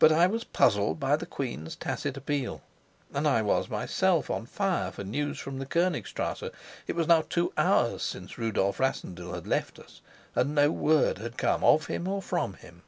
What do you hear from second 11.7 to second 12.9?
him or from him.